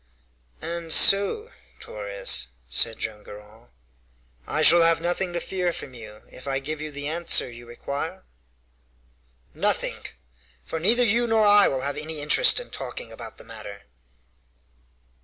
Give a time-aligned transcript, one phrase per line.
[0.79, 3.69] '""And so, Torres," said Joam Garral,
[4.47, 8.23] "I shall have nothing to fear from you if I give the answer you require?"
[9.53, 9.97] "Nothing,
[10.63, 13.83] for neither you nor I will have any interest in talking about the matter."